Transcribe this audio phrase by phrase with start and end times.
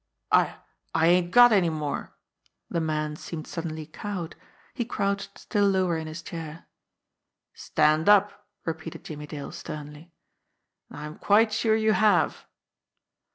[0.31, 0.55] "I
[0.95, 2.15] I ain't got any more."
[2.71, 4.35] The man seemed suddenly cowed.
[4.73, 6.65] He crouched still lower in his chair.
[7.53, 10.11] "Stand up!" repeated Jimmie Dale sternly.
[10.89, 12.47] "Now I'm quite sure you have